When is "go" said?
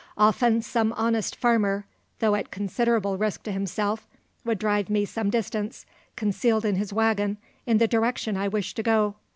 8.81-9.13